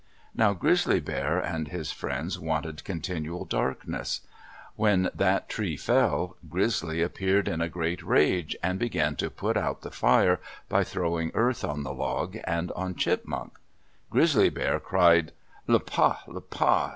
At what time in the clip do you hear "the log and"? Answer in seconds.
11.83-12.71